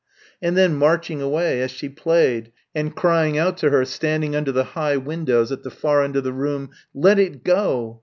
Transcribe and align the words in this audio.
And 0.41 0.57
then 0.57 0.77
marching 0.77 1.21
away 1.21 1.61
as 1.61 1.69
she 1.69 1.87
played 1.87 2.51
and 2.73 2.95
crying 2.95 3.37
out 3.37 3.55
to 3.59 3.69
her 3.69 3.85
standing 3.85 4.35
under 4.35 4.51
the 4.51 4.63
high 4.73 4.97
windows 4.97 5.51
at 5.51 5.61
the 5.61 5.69
far 5.69 6.03
end 6.03 6.15
of 6.15 6.23
the 6.23 6.33
room, 6.33 6.71
"Let 6.95 7.19
it 7.19 7.43
go! 7.43 7.99